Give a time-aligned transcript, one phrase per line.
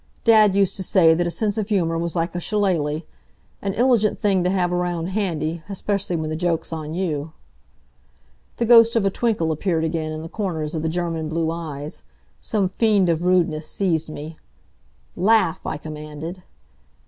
[0.23, 3.05] Dad used to say that a sense of humor was like a shillaly
[3.61, 7.33] an iligent thing to have around handy, especially when the joke's on you."
[8.57, 12.01] The ghost of a twinkle appeared again in the corners of the German blue eyes.
[12.41, 14.37] Some fiend of rudeness seized me.
[15.15, 16.37] "Laugh!" I commanded.
[16.37, 16.43] Dr.